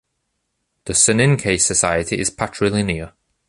The 0.85 0.93
Soninke 0.93 1.61
society 1.61 2.17
is 2.17 2.31
patrilinear. 2.31 3.11